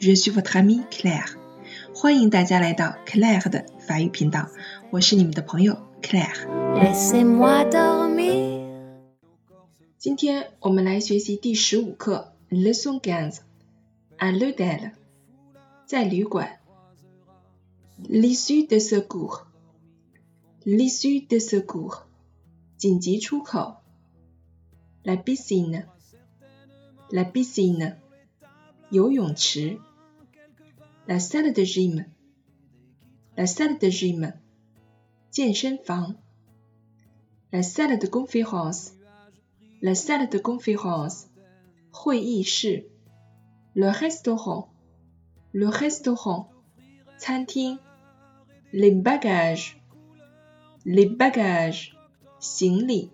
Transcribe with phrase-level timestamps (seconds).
[0.00, 1.36] Suis votre amie Claire。
[1.92, 4.48] 欢迎大家来到 Claire 的法语频道，
[4.90, 6.46] 我是你们的朋友 Claire。
[6.76, 8.68] Laissez-moi dormir.
[9.98, 13.40] 今天我们来学习第十五课 Leçon quinze
[14.18, 14.92] à l'hôtel，
[15.86, 16.60] 在旅馆。
[18.08, 22.02] L'issue de secours，l'issue de secours，
[22.76, 23.78] 紧急出口。
[25.02, 27.96] La piscine，la piscine，
[28.90, 29.80] 游泳池。
[31.07, 34.33] La salle de gym，la salle de gym，
[35.31, 36.15] 健身房。
[37.51, 41.27] La salle de conférence，la salle de conférence，
[41.91, 42.89] 会议室。
[43.75, 46.47] Le restaurant，le restaurant，
[47.17, 47.79] 餐厅。
[48.71, 51.91] Les bagages，les bagages，
[52.39, 53.11] 行李。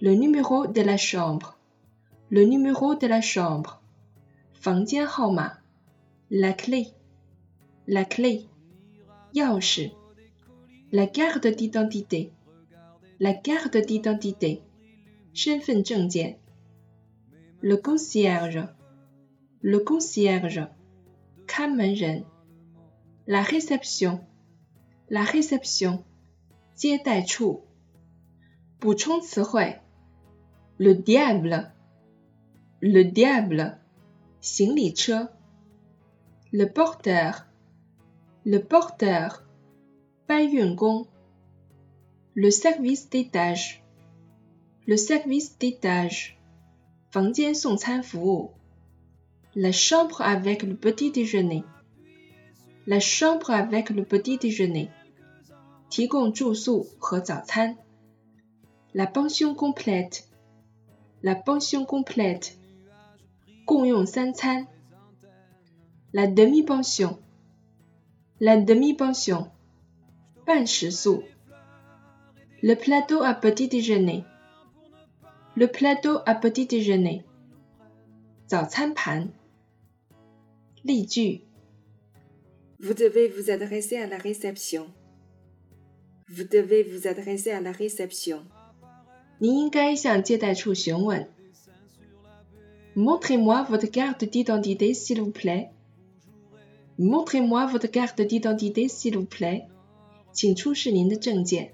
[0.00, 3.80] Le numéro de la chambre，le numéro de la chambre，
[4.54, 5.58] 房间号码。
[6.28, 8.48] La clé，la clé，
[9.32, 9.92] 钥匙。
[10.92, 14.62] La carte d'identité，la carte d'identité，
[15.32, 16.40] 身份证件。
[17.60, 20.68] Le concierge，le concierge，
[21.46, 22.24] 看门人。
[23.26, 26.02] La réception，la réception，
[26.74, 27.66] 接待处。
[28.80, 29.78] 补充词汇：
[30.76, 33.78] le diable，le diable，
[34.40, 35.28] 行李车。
[36.54, 39.44] le porteur，le porteur，
[40.26, 41.06] 搬运工。
[42.34, 46.36] le service d'étage，le service d'étage，
[47.10, 48.52] 房间送餐服务。
[49.52, 54.90] La chambre avec le petit déjeuner，la chambre avec le petit déjeuner，
[55.90, 57.76] 提供住宿和早餐。
[58.92, 62.52] La pension complète，la pension complète，
[63.64, 64.68] 共用三餐。
[66.14, 69.46] La demi-pension，la demi-pension，
[70.44, 71.22] 半时宿。
[72.62, 77.22] Le plateau à petit déjeuner，le plateau à petit déjeuner，
[78.46, 79.30] 早餐盘。
[80.82, 81.42] 例句：
[82.80, 88.42] Vous devez vous adresser à la réception。Vous devez vous adresser à la réception。
[89.38, 91.28] 您应该向接待处询问。
[92.94, 95.70] Montrez-moi votre carte d'identité s'il vous plaît。
[96.98, 99.68] Montrez-moi votre carte d'identité s'il vous plaît。
[100.32, 101.72] 请出示您的证件。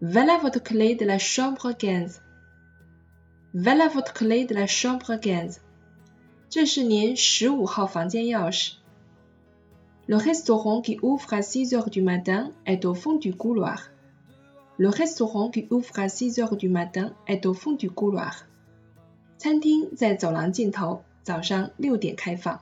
[0.00, 5.58] Voilà votre clé de la chambre quinze。Voilà votre clé de la chambre quinze。
[6.50, 8.74] 这是您十五号房间钥匙。
[10.06, 13.90] Le restaurant qui ouvre à six heures du matin est au fond du couloir.
[14.76, 18.48] Le restaurant qui ouvre à six heures du matin est au fond du couloir.
[19.38, 22.60] 餐厅在走廊尽头，早上六点开放。